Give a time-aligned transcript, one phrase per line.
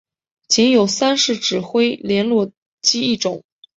[0.47, 2.51] 仅有三式指挥连络
[2.81, 3.43] 机一种。